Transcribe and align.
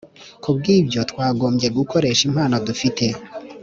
Ku 0.43 0.49
bw’ibyo, 0.57 1.01
twagombye 1.11 1.67
gukoresha 1.77 2.21
impano 2.29 2.55
dufite 2.67 3.05